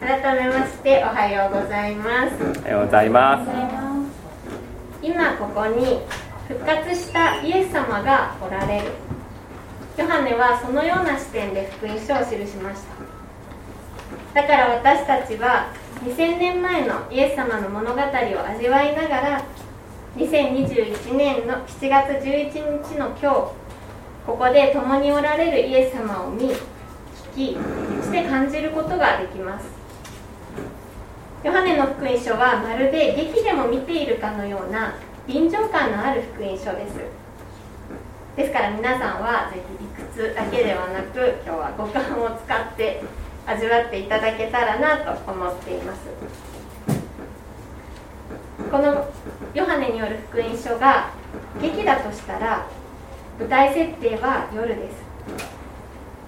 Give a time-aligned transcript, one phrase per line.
[0.00, 2.60] 改めましておはようございます。
[2.60, 3.50] おはようございます。
[5.02, 5.98] 今ここに
[6.46, 8.92] 復活したイエス様がおられる。
[9.96, 12.82] ヨハネはそのような視点で福音書を記しまし
[14.34, 14.40] た。
[14.40, 15.72] だから私たちは
[16.04, 19.44] 2000年前のイエス様の物語を味わいながら
[20.16, 22.52] 2021年の7月11
[22.84, 23.30] 日の今日
[24.24, 27.56] ここで共におられるイエス様を見聞き
[28.00, 29.77] そして感じることができます
[31.44, 34.94] ヨハネの福音書はまるで劇でも見ているかのような
[35.28, 36.98] 臨場感のある福音書です。
[38.36, 43.02] ですから皆さんはぜひ理屈だけではなく今日は五感を使って
[43.46, 46.08] 味わっていただけたらなと思っています。
[48.70, 49.08] この
[49.54, 51.10] ヨハネによる福音書が
[51.62, 52.66] 劇だとしたら
[53.38, 54.96] 舞台設定は夜です。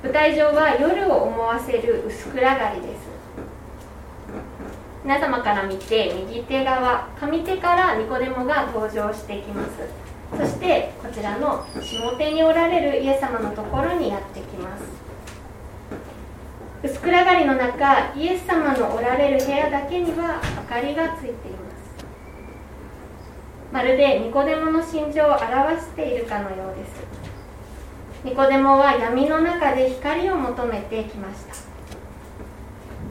[0.05, 3.10] 舞台上は夜を思わせる薄暗がりです。
[5.11, 9.71] 皆様から見て右手側上手からニコデモが登場してきます。
[10.39, 14.85] そしてこちらの下手におられるイエス様のところにやってきます。
[16.85, 22.05] 薄暗がりの中イエス様のおられる部屋だけには明かりがついています。
[23.73, 25.41] まるでニコデモの心情を表
[25.81, 26.93] しているかのようです。
[28.23, 31.55] ニコデモは闇の中で光を求めてきました。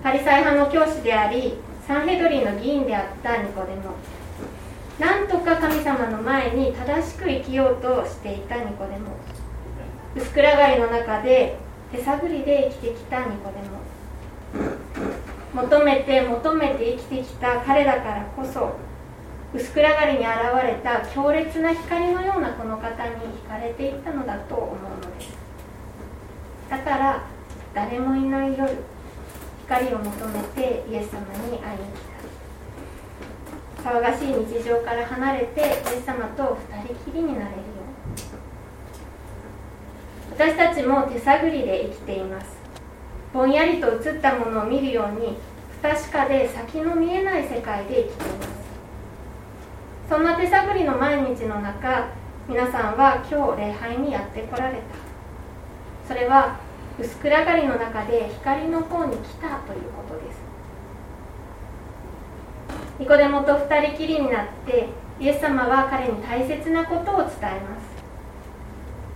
[0.02, 1.57] パリサイ派の教師であり
[1.89, 3.95] サンヘドリンの議員であったニコデモ。
[4.99, 9.17] なんとか神様の前に正しく生きようとしていたニコデモ。
[10.15, 11.57] 薄暗がりの中で
[11.91, 15.63] 手探りで生きてきたニコデモ。
[15.63, 18.75] 求めて求めて生きてきた彼だからこそ
[19.55, 20.27] 薄暗がりに現
[20.63, 23.15] れた強烈な光のようなこの方に
[23.47, 25.35] 惹かれていったのだと思うのです。
[26.69, 27.23] だから
[27.73, 28.77] 誰もいない夜
[29.69, 32.01] 光を求めてイエス様に会いに来
[33.83, 33.91] た。
[33.91, 35.67] 騒がしい日常から離れてイエ
[36.01, 37.53] ス様と二人きりになれるよ
[40.33, 42.58] う私たちも手探りで生きています。
[43.31, 45.37] ぼんやりと映ったものを見るように
[45.83, 48.49] 不確かで先の見えない世界で生きています。
[50.09, 52.09] そんな手探りの毎日の中
[52.47, 54.81] 皆さんは今日礼拝にやってこられた。
[56.08, 56.58] それは
[56.99, 60.39] 薄暗がりの中で光の方に来たということです。
[62.99, 64.89] ニコデモと二人きりになって
[65.20, 67.89] イエス様は彼に大切なことを伝えます。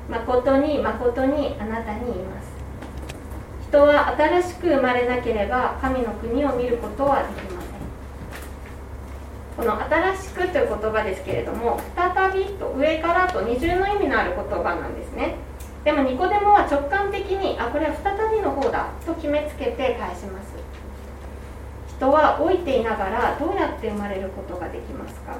[0.10, 2.54] 誠に誠にあなたに言います。
[3.68, 7.72] 人は新しく生まれなければ神の国を見ることはできません。
[9.58, 15.36] この「新しく」という言葉ですけれども再びと上からと二重の意味のある言葉なんですね。
[15.84, 20.54] でもニコデモは直感的にあこれは再びの方だと決めつけて返します。
[21.90, 25.38] 人は老いていながらどうやって生まれることができますか？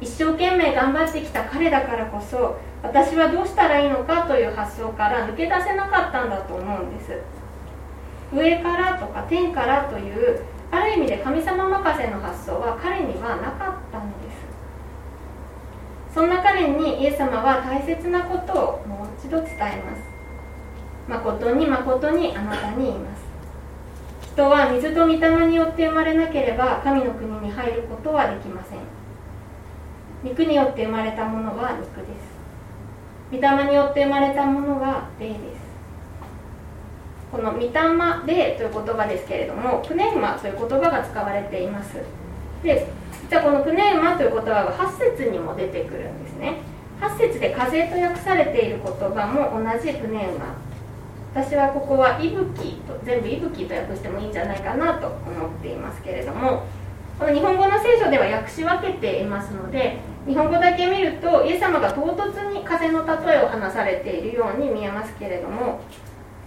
[0.00, 7.20] 一生懸命頑張ってきた彼だからこそ私はどうしたらいいのかという発想から抜け出せなかったんだと思うんです。
[8.32, 14.43] 上からとか天からというある意味で神様任せの発想は彼にはなかったのです。
[16.14, 20.02] そんな彼にイエス様は大切なことをもう一度伝えます。
[21.08, 23.24] 誠に誠にあなたに言います。
[24.22, 28.78] 人は水と御霊によって生まれなければ神の国に入ることはできません。
[30.22, 32.34] 肉によって生まれたものは肉です。
[33.32, 35.38] 御霊によって生まれたものは霊です。
[37.32, 37.68] この「御霊
[38.24, 41.96] 霊」という言葉ですけれどもプネウマという言葉が使われています。
[42.62, 42.86] で
[43.34, 46.58] はこのプネウマという言葉は8節にも出てくるんですね。
[47.00, 50.54] 8節で風と訳されている言葉も同じプネウマ。
[51.34, 56.62] 私はここは息吹と全部息吹と訳してもいいんじゃないかなと思っていますけれども
[57.18, 65.80] この日本語の聖書では訳し分けていますので日本語だけ見るとイエス様が唐突に風の例えを話されているように見えますけれども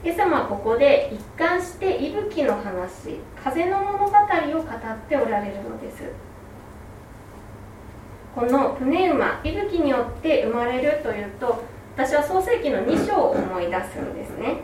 [0.06, 6.04] イエス様はここで一貫して息吹の話風の物語を語っておられるのです。
[8.38, 11.64] このプネウマ息吹によって生まれるというと
[11.96, 14.58] 私は創世記の2章を思い出すんですね。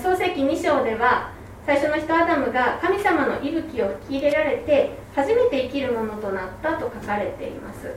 [0.00, 1.32] 創世記2章では
[1.66, 7.92] 最初の人アダムが神様の息吹を引き入れられて初めて生きるものとなったと書かれています。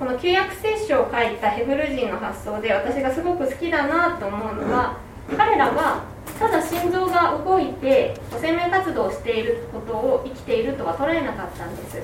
[0.00, 4.98] この旧約聖書を書いたヘブル人の発想で私がすごく好きだなと思うのは
[5.36, 6.02] 彼らは
[6.40, 12.02] ただ心臓が動いて生命活動をしていることを生きているとは捉えなかったんです。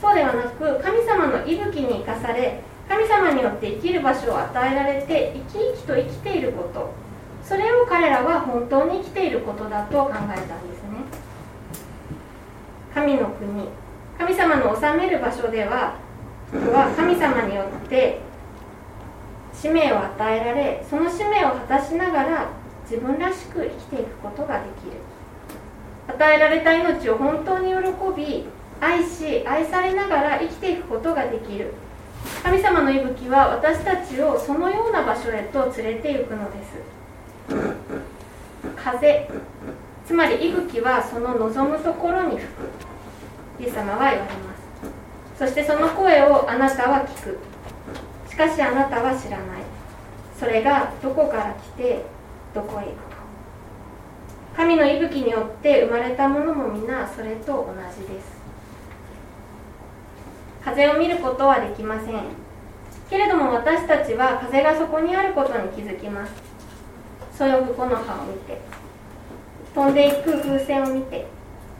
[0.00, 7.06] そうではなく神様の息吹に生かされ神様によって生きる場所を与えられて生き生きと生きていること。
[7.42, 10.98] それを彼らは本当に生きていることだと考えたんですね。
[12.92, 13.68] 神の国
[14.18, 15.94] 神様の治める場所では
[16.52, 18.20] は神様によって
[19.52, 22.48] 使命を与えられその使命を果たしながら
[22.90, 24.98] 自分らしく生きていくことができる。
[26.08, 27.76] 与えられた命を本当に喜
[28.16, 28.46] び
[28.80, 31.74] 愛し愛されながら生きていくことができる。
[32.42, 36.76] 神様の息吹は私たちをそのような場所へと連れて行くのです。
[38.76, 39.28] 風
[40.06, 43.62] つまり息吹はその望むところに吹く。
[43.62, 44.28] イエス様は言われま
[45.36, 45.38] す。
[45.38, 47.38] そしてその声をあなたは聞く。
[48.28, 49.62] しかしあなたは知らない。
[50.38, 52.04] それがどこから来て
[52.54, 53.16] どこへ行くか。
[54.56, 58.35] 神の息吹によって生まれたものも皆それと同じです。
[60.66, 62.24] 風を見ることはできません。
[63.08, 66.32] けれども私たちは風がそこにあることに気づきます。
[67.38, 68.60] そよぐ木の葉を見て
[69.72, 71.28] 飛んでいく風船を見て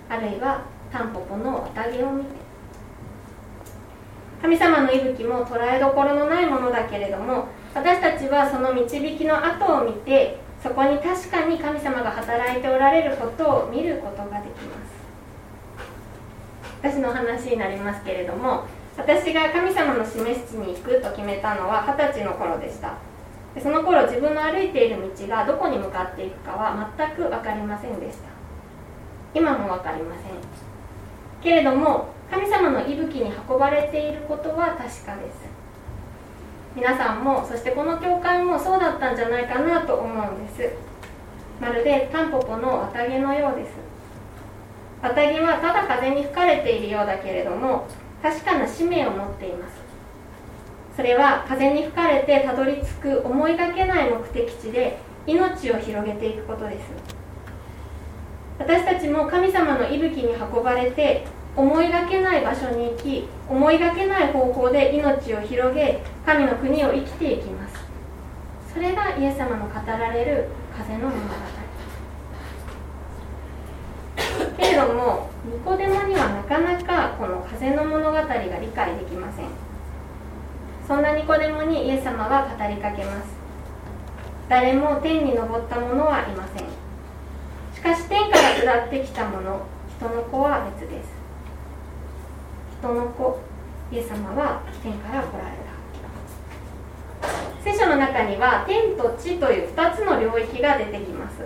[0.08, 0.62] あるいは
[0.92, 2.28] タンポポの綿毛を見て。
[4.40, 14.96] 神様の息吹も捉えどころのないものだけれども私たちはその導きの後を見てそこに確かに神様が働いておられることを見ることができます。
[16.82, 18.66] 私の話になりますけれども
[18.96, 22.94] 私が神様の示し地に行くと決めたのは二十歳の頃でした。
[23.54, 28.24] でその頃自分の歩いている道がどこに向かっていくかは全く分かりませんでした。
[29.34, 30.22] 今も分かりません。
[31.42, 35.06] けれども神様の息吹に運ばれていることは確かです。
[36.74, 40.72] 皆さんもそしてこの教会もそうだったんじゃないかなと思うんです。
[41.60, 43.72] まるでタンポポの綿毛のようです。
[45.02, 47.86] 綿毛はただ風に吹かれているようだけれども
[48.22, 49.74] 確かな使命を持っています。
[50.96, 56.84] それは風に吹かれてたどり着く思いがけない目的地で命を広げていくことです。
[58.58, 67.84] 私たちも神様の息吹に運ばれて思いがけない場所に行き思いがけない方法で命を広げ神の国を生きていきます。
[68.72, 71.16] それがイエス様の語られる風の物語
[74.58, 79.46] けれどもニコデモにはなかなかこの風の物語が理解できません。
[80.86, 83.34] そんなニコデモにイエス様は語りかけます。
[84.48, 86.66] 誰も天に昇った者はいません。
[87.74, 89.66] しかし天から下ってきた者
[89.98, 91.08] 人の子は別です。
[92.78, 93.40] 人の子
[93.90, 95.66] イエス様は天から来られた。
[97.64, 101.42] 聖書の中には天と地という2つの領域が出てきます。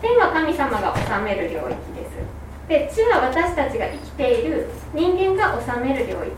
[0.00, 2.43] 天は神様が治める領域です。
[2.68, 6.32] で地は私たちが生きている人間が治める領域。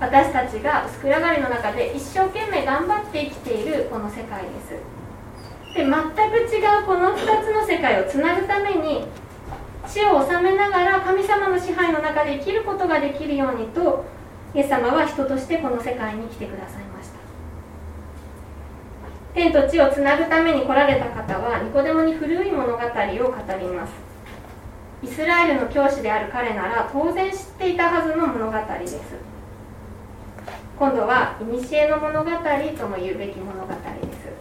[0.00, 4.70] 私たちが薄暗がりの中で一生懸命頑張って生きているこの世界です。
[5.74, 9.06] で全く違うこの2つの世界をつなぐために
[9.86, 14.04] 死を治めながら神様の支配の中で生きることができるようにと
[14.54, 17.18] イエス様は人としてこの世界に来てくださいました。
[19.34, 22.88] 天と地をつなぐために来られた方はニコデモに古い物語を語
[23.60, 24.11] ります。
[25.02, 29.00] イスラエルの教師である彼なら当然知っていたはずの物語です。
[30.78, 31.48] 今度は古
[31.88, 33.76] の物語とも言うべき物語で
[34.12, 34.32] す。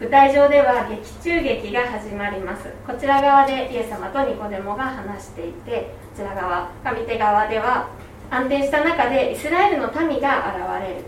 [0.00, 2.72] 舞台上では劇中劇が始まります。
[2.84, 7.88] こちら側でイエス様とニコデモが話していてこちら側上手側では
[8.30, 11.04] 安定した中でイスラエルの民が現れる。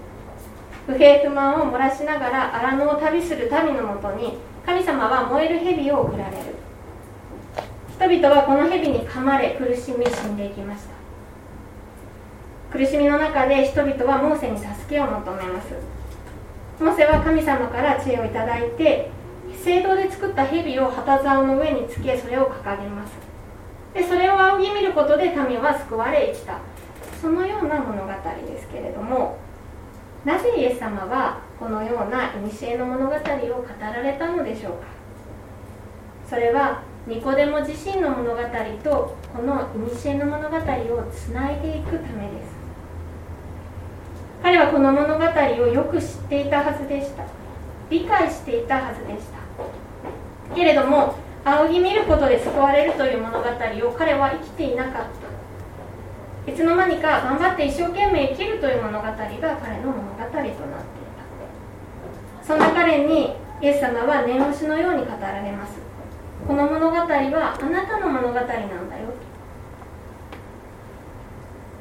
[0.87, 6.54] 不平不満を漏らしながら荒野を旅する民のもとに神様は燃える蛇を送られる。
[7.97, 12.77] 人々はこの蛇に噛まれ苦しみ死んでいきました。
[12.77, 15.69] 苦しみの中で人々はモーセに助けを求めます。
[16.81, 19.11] モーセは神様から知恵をいただいて
[19.63, 23.13] 聖堂で作った蛇を旗竿の上につけそれを掲げます。
[23.95, 26.59] でそれを仰ぎ見ることで民は救われ生きた。
[27.23, 29.39] そのような物語ですけれども
[30.25, 34.79] なぜイエス様はこのような古の物語を語られたのでしょうか。
[36.29, 38.43] それはニコデモ自身の物語
[38.83, 40.61] とこの古の物語を
[41.13, 42.55] つないでいくためです。
[44.43, 47.25] 彼はこの物語をよく知っていたはずでした。
[47.91, 49.27] 理解していたはずでし
[50.49, 50.55] た。
[50.55, 54.93] けれども仰ぎ見ることで救われるという物語を彼は生きていなかっ
[56.47, 56.51] た。
[56.51, 60.57] いつの間にか頑張って一生懸命生きるという物語が彼の物語となってい
[62.41, 62.47] た。
[62.47, 65.84] そんな彼にイエス様は念押しのように語られます。
[66.47, 68.65] この物語はあなたの物語なんだよ。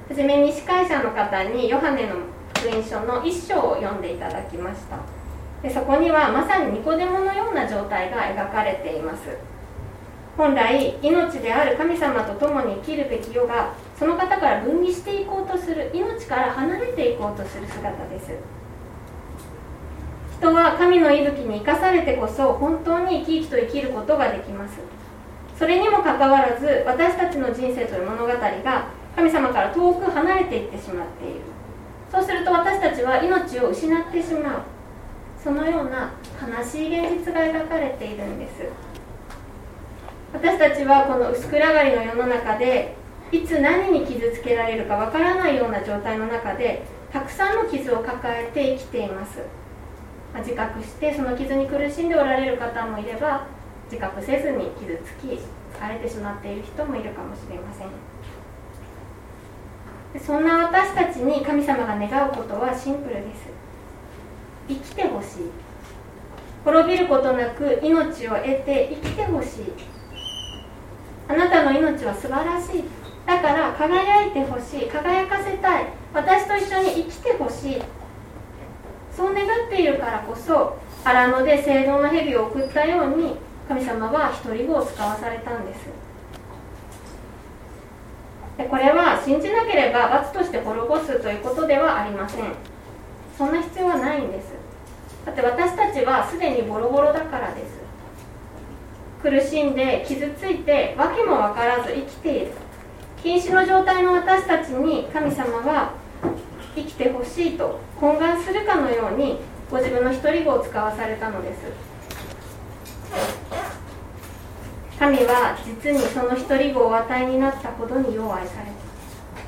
[0.08, 2.16] はじめに司会者の方にヨハネの
[2.56, 4.98] 福音書の一章を読んでいただきました。
[5.62, 9.38] でそこにはまさにニコデモのような状態が描かれています。
[10.38, 18.32] 本来命である神様と共に生きるべき世がその方から分離していこうとする命から離れていこうとする姿です。
[20.44, 24.78] 人は神の息吹に生かされてこそ本当に生き生きと生きることができます。
[25.58, 31.40] それにもかかわらず私たちの人生という物語が神様から遠く離れていってしまっている。
[32.12, 34.62] そうすると私たちは命を失ってしまう。
[35.42, 38.68] そのような悲しい現実が描かれているんです。
[40.34, 42.96] 私たちはこの薄暗がりの世の中で
[43.32, 46.84] いつ何に傷つけられるかわからないような状態の中で
[47.14, 49.63] たくさんの傷を抱えて生きています。
[50.40, 53.46] 自覚してその傷に苦しんでおられる方もいれば
[53.86, 55.28] 自覚せずに傷つき
[55.78, 57.88] 疲れてしまっている人もいるかもしれません。
[60.20, 63.50] そんな私たちに神様が願うことはシンプルです。
[64.68, 65.52] 生きてほしい。
[66.64, 69.74] 滅びることなく命を得て生きてほしい。
[71.28, 72.84] あなたの命は素晴らしい。
[73.26, 74.88] だから輝いてほしい。
[74.88, 75.86] 輝かせたい。
[76.14, 77.82] 私と一緒に生きてほしい。
[79.16, 83.36] そう願っているからこそ荒野で聖堂の蛇を送ったように
[83.68, 85.82] 神様は独り子を使わされたんです。
[88.58, 92.54] でこれは信じなければ罰として滅ぼすということではありません。
[93.38, 94.54] そんな必要はないんです。
[95.26, 97.82] だって私たちはすでにボロボロだからです。
[99.22, 102.52] 苦しんで傷ついて訳も分からず生きている。
[103.24, 105.94] 瀕死の状態の私たちに神様は
[106.76, 109.40] 生きてほしいと懇願するかのように
[109.70, 111.60] ご自分の独り子を使わされたのです。
[115.00, 118.68] 神は実にその独り子をお与えになったほどに弱愛され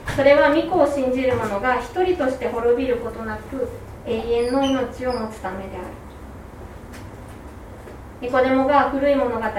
[0.05, 0.13] た。
[0.13, 3.70] それは御子を信じる者が一人として滅びることなく
[4.05, 5.88] 永遠の命を持つためである。
[8.22, 9.50] ニコデモが古い物語を知っ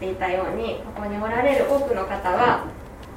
[0.00, 2.66] ていたようにここにおられる多くの方は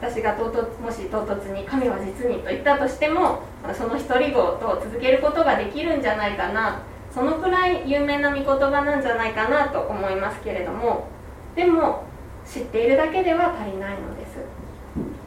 [0.02, 3.40] 私が唐突もし唐突に「神は実に」と言ったとしても
[3.74, 6.80] その独り言と続けることができるんじゃないかな
[7.14, 11.08] そのくらい有名な御言葉なんじゃないかなと思いますけれども
[11.56, 12.04] でも
[12.46, 14.40] 知っているだけでは足りないのです。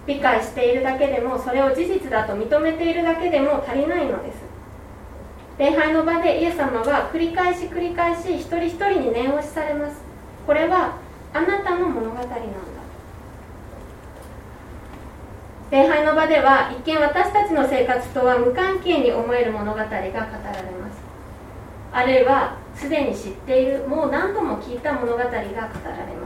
[0.06, 4.42] 理解しているだけでもそれを事実だと認めているだけでも足りないのです。
[5.58, 10.02] 礼拝の場でイエス様は繰り返し繰り返し一人一人に念押しされます。
[10.46, 10.96] これは
[11.32, 12.36] あなたの物語なんだ
[15.72, 21.00] 礼拝の場では一見私たちの生活とは無関係に思える物語が語られます。
[21.90, 25.72] あるいはすでに知っているもう何度も聞いた物語が語られま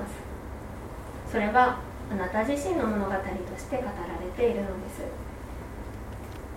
[0.03, 1.31] す。
[1.31, 1.79] それは
[2.11, 3.21] あなた自身の物語と
[3.57, 5.03] して語られているのです。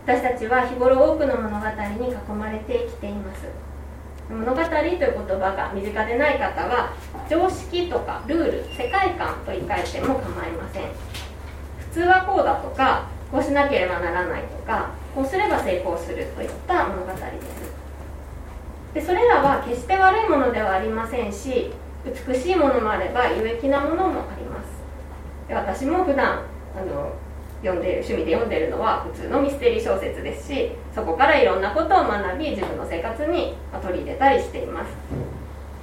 [0.07, 3.45] 私たちは日頃多くの物語に囲まれて生きています。
[4.27, 6.95] 物語という言葉が身近でない方は
[7.29, 11.08] 常識とかルール世界観と言い換えても構いません。
[11.91, 17.23] 通はこうだとかこうしなければならないとかこうすれば成功するといった物語です。
[18.93, 21.71] でそれらは決して悪いものではありませんし
[22.27, 24.69] 美しいものもあれば有益なものもあります。
[25.47, 26.43] で私も普段
[26.75, 27.13] あの
[27.61, 34.89] 読んでる趣味で読んでるのは普通のミステリー小説ですしそこからいろんなことを学び自分の生活に取り入れたりしています。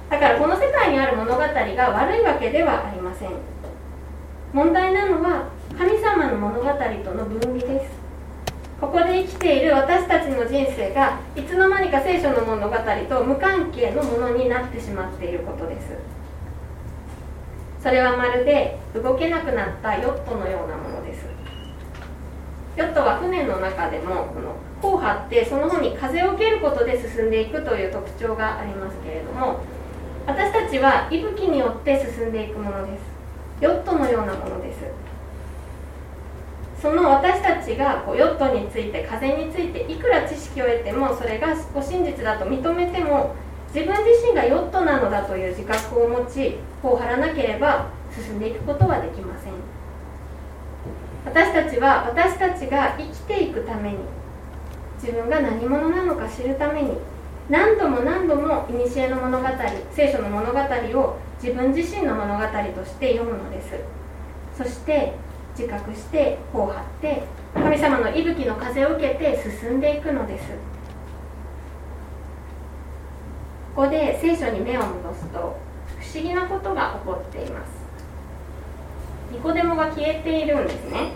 [0.09, 3.29] だからこの世界にある物語が悪いわけではありません。
[4.53, 7.91] 問題なのは神様の物語との分離です。
[8.81, 15.89] ここで生きている私たちの人生がいつの間にか聖書の物語と無関係のものになってしまっていることです。
[17.79, 21.27] それはまるで動けなくなったヨットのようなものです。
[22.75, 29.59] ヨットは船の中でもこの帆を張ってその方に風を受けることで進んでいくという特徴がありますけれども
[30.25, 33.01] 私たちは息吹によって進んでいくものです。
[33.61, 35.06] ヨットのようなものです。
[36.81, 43.35] その私たちがこうヨットについて風についていくら知識を得てもそれが真実だと認めても
[43.73, 49.53] 自分自身がヨットなのだという自覚を持ちこう張らなければ進んでいくことはできません。
[51.25, 53.97] 私たちは私たちが生きていくために
[55.01, 56.91] 自分が何者なのか知るために
[57.49, 59.47] 何度も何度も古の物語
[59.91, 63.75] 聖書の物語を自分自身の物語として読むのです。
[64.57, 65.13] そして
[65.57, 67.23] 自覚して頬を張って
[67.55, 70.45] 神様の息吹の風を受けて進んでいくのです。
[73.75, 75.43] ここで聖書に目を戻すと不
[76.13, 77.69] 思議なことが起こっています。
[79.31, 81.13] ニコデモが消えているんですね。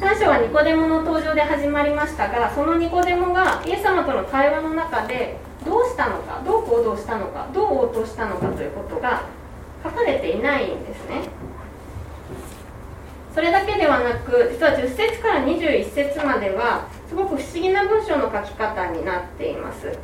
[0.00, 9.24] 3章はニコデモの登場で始まりましたがそのニコデモがイエス様との会話の中でどうしたのかどう行動したのかどう応答したのかということが
[9.82, 11.47] 書かれていないんですね。
[13.38, 19.96] それだけではなく実は10節から21節まではすごく不思議な文章の書き方になっています。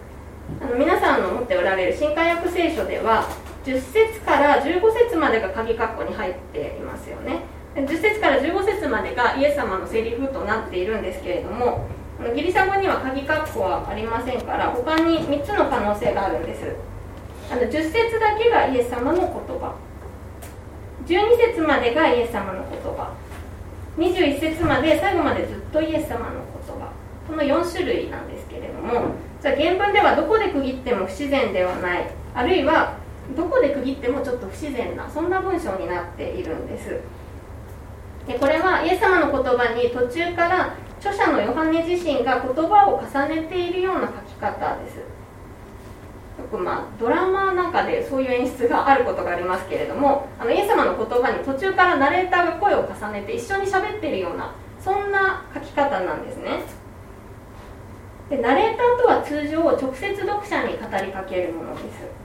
[0.62, 3.28] あの皆さんの持っておられる新海訳聖書では
[3.64, 7.40] 10節から15節までが鍵括弧に入っていますよね。
[7.74, 11.88] 10節から15節までがイエス様のセリフとなっているんですけれども
[12.36, 16.76] ギリシャ語には鍵括弧はありませんから他に3つの可能性があるんです。
[17.50, 19.74] あの10節だけがイエス様の言葉。
[21.04, 23.23] 12節までがイエス様の言葉。
[23.96, 26.92] 21節まで最後までずっとイエス様の言葉。
[27.26, 32.10] この4種類なんですけれどもじゃあ原文ではどこで区切っても不自然ではない。
[32.34, 32.98] あるいは
[33.34, 37.00] どこで区切ってもちょっと不自然なそんな文章になっているんです。
[38.26, 44.98] でこれはイエス様の言葉に途中から著者のヨハネ自身が言葉を重ねているような書き方です。
[46.38, 56.62] よくまあドラマなんかでそういう演出があることがありますけれどもあのイエス様の言葉に途中からナレーターが声を重ねて一緒に喋ってるようなそんな書き方なんですね。
[58.28, 62.24] でナレーターとは通常直接読者に語りかけるものです。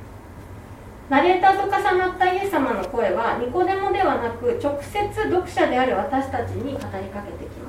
[1.09, 7.68] ナレーターと重なったイエス様の声はニコデモではなく直接読者である私たちに語りかけてきま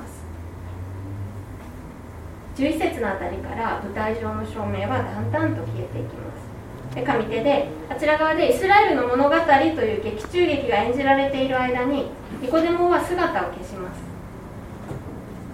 [2.55, 6.95] 11節のあたりから舞台上の照明はだんだんと消えていきます。
[6.95, 9.41] で上手であちら側でイスラエルの物語と
[9.81, 14.01] いう劇中劇が演じられている間にニコデモは姿を消します。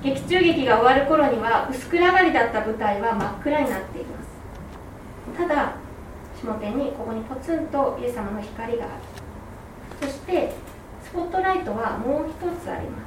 [0.03, 4.27] 劇中劇が終わる頃には薄暗がりだった舞台は真っ暗になっています。
[5.37, 5.75] ただ
[6.41, 8.93] 下手にここにポツンとイエス様の光がある。
[10.01, 10.53] そして
[11.03, 13.05] スポットライトはもう一つありま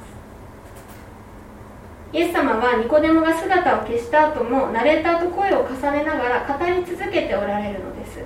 [2.13, 8.19] イエス様はニコデモが姿を消した後もナレーターと声を重ねながら語り続けておられるのです。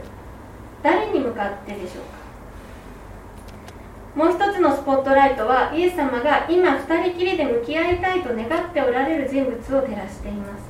[0.82, 2.26] 誰に向かってでしょうか？
[4.16, 10.64] もう一つのスポットライトはイエス様が今二人きりで向き合いたいと願っておられる人物を照らしています。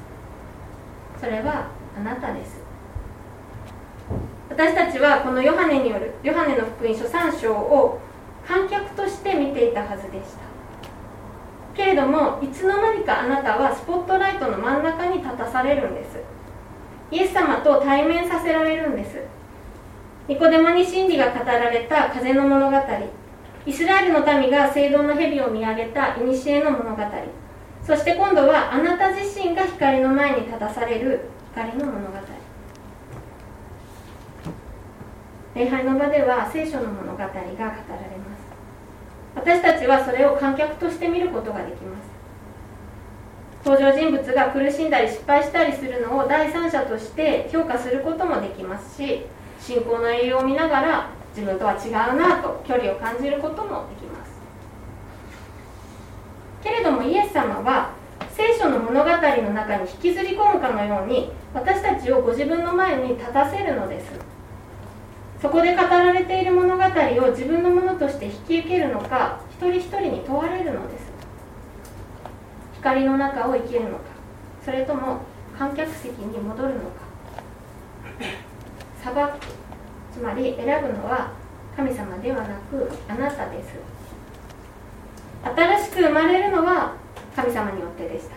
[1.21, 2.59] それはあなたです。
[4.49, 7.99] 私たちはこのヨハネによるヨハネの福音書3章を
[8.45, 10.54] 観客として見ていたはずでした。
[11.75, 16.19] けれどもいつの間にかあなたはスポットライトの真ん中に立たされるんです。
[17.11, 19.19] イエス様と対面させられるんです。
[20.27, 22.77] ニコデマに真理が語られた風の物語。
[23.67, 27.03] イスラエルの民が聖堂の蛇を見上げた古の物語。
[27.85, 32.17] そして今度はあなた自身が光の前に立たされる光の物語。
[35.55, 37.75] 礼拝の場では聖書の物語が語られま
[38.23, 38.24] す。
[39.35, 42.15] 私たちはそれを観客として見ることができます。
[43.65, 49.23] 登場人物が苦しんだり失敗したりするのを第三者として評価することもできますし
[49.59, 54.31] 信仰の栄養を見ながら自分とは違うなと距離を感じることもできます。
[56.63, 57.89] けれどもイエス様は
[58.29, 64.24] 聖書の物語の中に引きずり込むかのように私たちをご自分の前に立たせるのです。
[65.41, 66.87] そこで語られている物語を
[67.31, 71.05] 自分のものとして引き受けるのか一人一人に問われるのです。
[72.75, 74.03] 光の中を生きるのか
[74.63, 75.19] それとも
[75.57, 77.05] 観客席に戻るのか。
[79.03, 79.19] 裁く
[80.13, 81.31] つまり選ぶのは
[81.75, 83.75] 神様ではなくあなたです。
[85.43, 86.93] 新しく生まれるのは
[87.35, 88.35] 神様によってでした。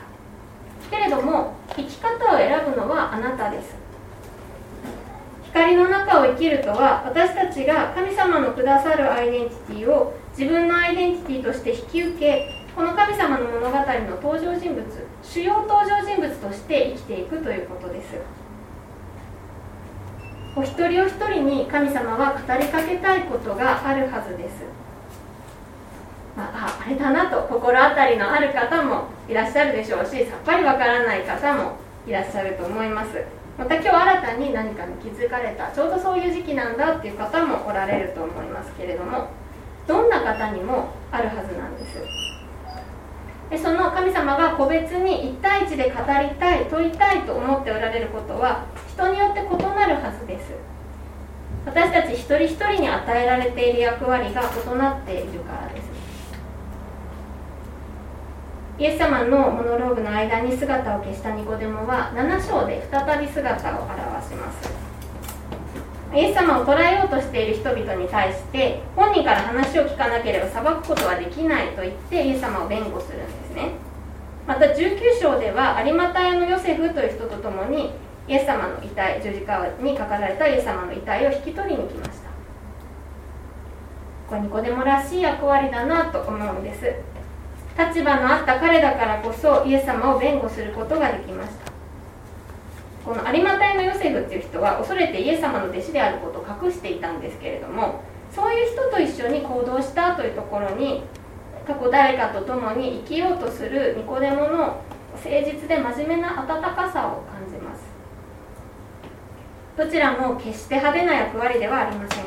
[0.91, 3.88] けれども生き方を選ぶのはあなたです。
[5.59, 14.85] 光の中を生きるとは私たちが神様のくださるアイデンティティを自分のアイデンティティとして引き受けこの神様の物語の登場人物
[15.21, 18.15] 主要登場人物として生きていくということです。
[20.55, 24.65] お一人お一人に神様は語りかけたいことがあるはずです、
[26.37, 31.77] まあ、あれだなと心当たりのある方もいらっしゃるでしょうしさっぱりわからない方も
[32.09, 33.38] いらっしゃると思います。
[33.59, 39.31] また今日新たに何かに気づかれたちょうどそういう時期なんだっていう方もおられると思いますけれども
[39.89, 42.01] どんな方にもあるはずなんです。
[43.51, 50.53] でその神様が個別に1対1で語りたい問いたいと思っておられることは人によって異なるはずです。
[51.67, 55.88] 私たち一人一人に与えられている役割が異なっているからです。
[58.79, 64.71] イエス様のモノローグの間に姿を消したニコデモは7章で再び姿を現します。
[66.15, 73.73] イエス様を捕らえようとしている人々に対して本人から話を聞かなければ裁くことはできないと言ってイエス様を弁護するんですね。
[74.47, 77.91] また19章では有馬隊のヨセフという人と共に
[78.29, 82.29] イエス様の遺体十字架にかかられたイエス様の遺体を引き取りに来ました。
[84.29, 86.95] これニコデモらしい役割だなと思うんです。
[87.79, 91.71] 立場のあった彼だからこそイエス様を弁護することができました。
[93.05, 98.03] この有馬隊のヨセフっていう人は恐れてイエス様の弟子であることを隠していたんですけれども
[98.35, 101.05] そういう人と一緒に行動したというところに
[101.67, 104.83] 過去誰かと共に生きようとするニコデモの
[105.15, 107.83] 誠実で真面目な温かさを感じます。
[109.77, 112.25] どちらも決して派手な役割ではありません。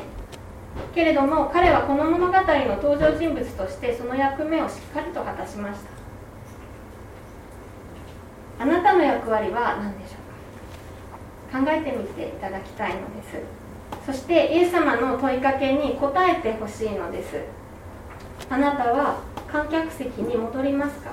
[0.93, 2.41] けれども彼はこの物語の
[2.81, 5.79] 登場人物としてその役目をしっかりと果たしまし
[8.57, 8.63] た。
[8.63, 10.15] あなたの役割は何でしょ
[11.49, 11.59] うか？
[11.59, 13.39] 考えてみていただきたいのです。
[14.05, 17.41] そしてイエス様の問いかけに答えてほしいのです。
[18.49, 21.11] あなたは観客席に戻りますか？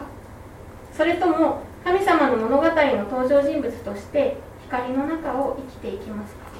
[0.92, 2.70] それとも神様の物語の
[3.04, 6.57] 登場人物として光の中を生きていきますか？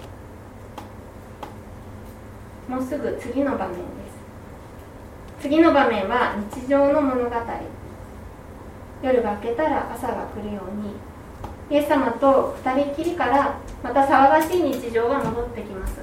[2.68, 3.82] もうすぐ次の場面で
[5.38, 5.42] す。
[5.42, 7.36] 次の場面は日常の物語。
[9.02, 10.94] 夜が明けたら朝が来るように
[11.70, 16.00] イエス様と二人きりからまた騒がしい日常が戻ってきます。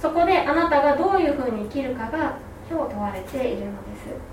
[0.00, 2.38] そこであなたがどういうふうに生きるかが
[2.68, 4.32] 今日問われているのです。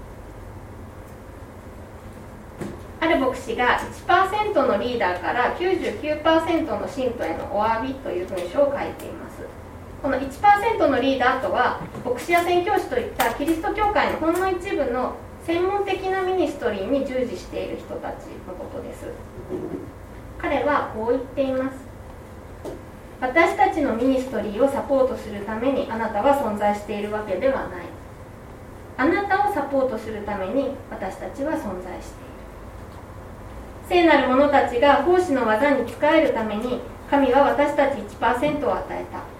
[3.01, 9.28] ある牧師が1%のリーダーから99%の信徒へのお詫びという文章を書いています。
[10.01, 19.07] この1%のリーダーとは牧師や宣教師といったキリスト教会のほんの一部の専門的な ministry に従事している人たちのことです。
[20.37, 21.77] 彼はこう言っています。
[23.19, 27.85] 私たちの ministry をサポートするためにあなたは存在しているわけではない。
[28.95, 32.29] あなたをサポートするために私たちは存在している。
[33.89, 39.38] 聖なる者たちが奉仕の技に仕えるために神は私たち1%を与えた。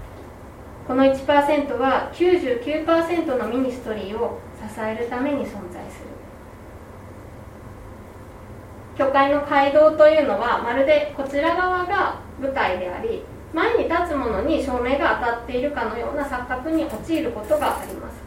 [0.89, 6.10] この1%は99%のミニストリーを支えるために存在する。
[8.97, 13.21] 教会の街道というのはまるでこちら側が舞台であり
[13.54, 18.17] 前に立つものに照明が当たっているかのような錯覚に陥ることがあります。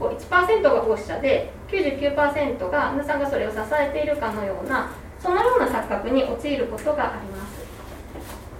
[0.00, 7.62] 1%が奉仕者で99%が皆さんがそれを支えているかのようなそのような錯覚に陥ることがあります。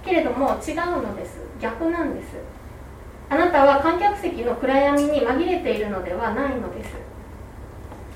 [0.04, 1.40] けれども違うのです。
[1.60, 2.61] 逆なんです。
[3.32, 6.90] あなたは観客席の暗闇に紛れているのではないのです。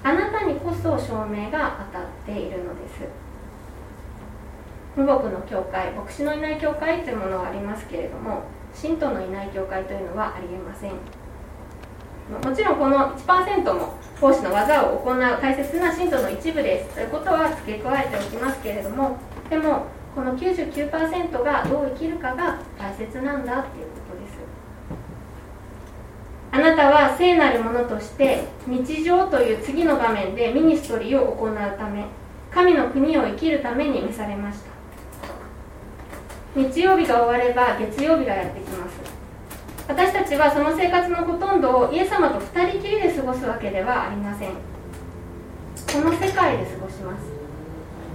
[0.03, 3.01] あなたにこそ照明が当たっているのです。
[4.95, 8.43] 無牧の教会牧師のいない教会というものがありますけれども
[8.75, 10.93] 信徒のいない教会というのはありえません。
[10.93, 19.17] もちろんこの1%も奉仕の技を行う大切な信徒の一部ですということは付け加えておきますけれども
[19.49, 23.96] でもこの99%がどう生きるかが大切なんだっていう
[26.57, 32.07] あなたは聖なるものとして日常という次の場面でミニストリーを行うため
[32.51, 34.71] 神の国を生きるために召されました。
[36.59, 38.97] 日曜日が終われば月曜日がやってきます。
[39.87, 44.49] 私たちはその生活のほとんどをイエス様と二人きりで過ごすわけではありません。
[44.49, 47.27] この世界で過ごします。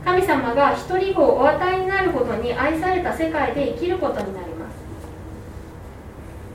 [0.04, 4.51] 神様が一人子をお与えになるほどに愛された世界で生きることになります。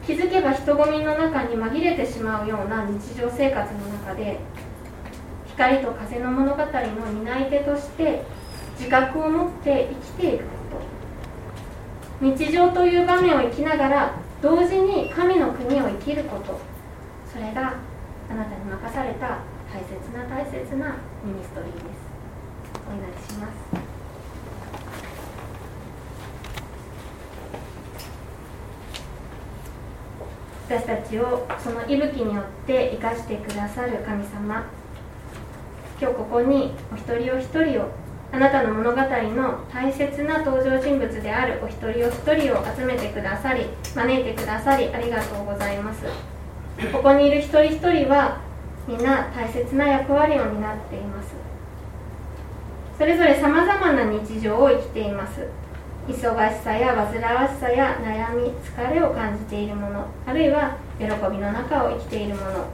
[0.06, 4.38] 気づけば人混みの中に紛れてしまうような日常生活の中で
[5.48, 6.66] 光と風の物語の
[7.24, 8.22] 担い手として
[8.78, 10.50] 自覚を持って生きていくこ
[12.20, 12.24] と。
[12.24, 16.60] 日常という場面を生きながら同時に神の国を生きること。
[17.32, 17.74] それが
[18.30, 19.38] あなたに任された
[19.72, 21.84] 大切な大切なミニストリーです。
[22.88, 23.95] お祈りします。
[30.68, 34.64] 私たちをその息吹によって生かしてくださる神様。
[36.00, 37.88] 今日ここにお一人お一人を
[38.32, 46.04] あなたの物語の大切な登場人物であるお一人お一人を集めてくださり招いてくださりありがとうございます。
[46.92, 48.40] ここにいる一人一人は
[48.88, 51.32] みんな大切な役割を担っています。
[52.98, 55.46] それぞれさまざまな日常を生きています。
[56.08, 62.66] 忙しさや煩わしさや悩み疲れを感じているものあるいは喜びの中を生きているもの。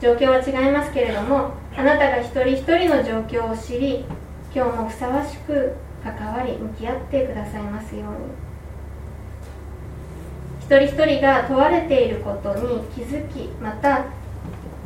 [0.00, 4.04] 状況は違いますけれどもあなたが一人一人の状況を知り
[4.52, 8.08] 今日もふさわしく関わり向き合ってくださいますように。
[10.60, 14.06] 一人一人が問われていることに気づきまた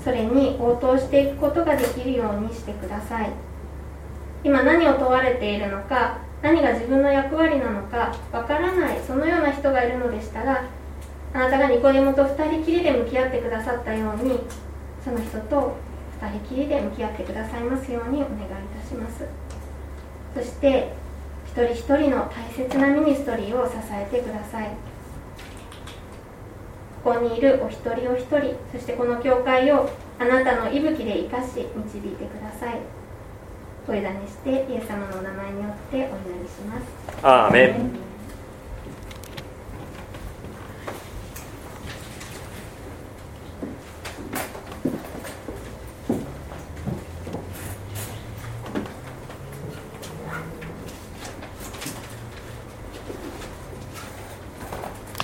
[0.05, 3.31] それに応答していくことができるようにしてください。
[4.45, 10.65] 今何を問われているのか何が自分の役割なのかわからないそのような人がいるのでしたら
[11.35, 14.39] あなたがニコデモと2人きりで向き合ってくださったように
[15.05, 15.77] その人と
[16.21, 18.47] 2人きりで向き合ってくださいますようにお願いい
[18.81, 19.25] たします。
[20.37, 20.93] そして
[21.47, 24.71] 一人一人の大切なミニストリーを支えてください。
[27.03, 32.96] ここにいるお一人お一人そしてこの教会をあなたの息吹で生かし導いてください。
[33.89, 36.87] お委ねしてイエス様のお名前によってお祈りします。
[37.23, 38.06] アーメン。